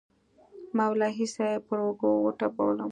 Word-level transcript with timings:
مولوي 0.77 1.25
صاحب 1.35 1.61
پر 1.67 1.77
اوږه 1.85 2.09
وټپولوم. 2.23 2.79